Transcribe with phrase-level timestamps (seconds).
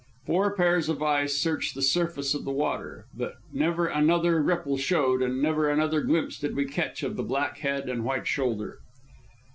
[0.25, 5.21] Four pairs of eyes searched the surface of the water, but never another ripple showed,
[5.21, 8.79] and never another glimpse did we catch of the black head and white shoulder.